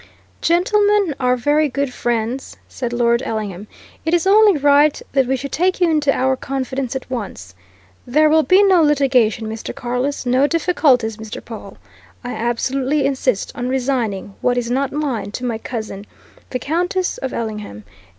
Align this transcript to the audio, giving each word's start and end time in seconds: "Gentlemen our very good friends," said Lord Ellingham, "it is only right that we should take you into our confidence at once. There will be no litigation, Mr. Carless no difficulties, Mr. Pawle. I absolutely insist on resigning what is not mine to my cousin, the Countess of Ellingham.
"Gentlemen 0.41 1.13
our 1.19 1.37
very 1.37 1.69
good 1.69 1.93
friends," 1.93 2.57
said 2.67 2.91
Lord 2.91 3.21
Ellingham, 3.23 3.67
"it 4.03 4.15
is 4.15 4.25
only 4.25 4.57
right 4.57 4.99
that 5.11 5.27
we 5.27 5.35
should 5.35 5.51
take 5.51 5.79
you 5.79 5.91
into 5.91 6.11
our 6.11 6.35
confidence 6.35 6.95
at 6.95 7.07
once. 7.07 7.53
There 8.07 8.27
will 8.27 8.41
be 8.41 8.63
no 8.63 8.81
litigation, 8.81 9.47
Mr. 9.47 9.75
Carless 9.75 10.25
no 10.25 10.47
difficulties, 10.47 11.17
Mr. 11.17 11.39
Pawle. 11.39 11.77
I 12.23 12.33
absolutely 12.33 13.05
insist 13.05 13.51
on 13.53 13.69
resigning 13.69 14.33
what 14.41 14.57
is 14.57 14.71
not 14.71 14.91
mine 14.91 15.29
to 15.33 15.45
my 15.45 15.59
cousin, 15.59 16.07
the 16.49 16.57
Countess 16.57 17.19
of 17.19 17.31
Ellingham. 17.31 17.83